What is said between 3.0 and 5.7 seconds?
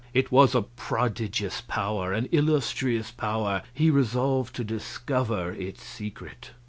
power; he resolved to discover